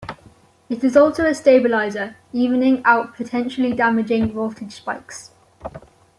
It 0.67 0.83
is 0.83 0.97
also 0.97 1.27
a 1.27 1.35
stabilizer, 1.35 2.15
evening 2.33 2.81
out 2.85 3.13
potentially 3.15 3.71
damaging 3.73 4.31
voltage 4.31 4.73
spikes. 4.73 5.29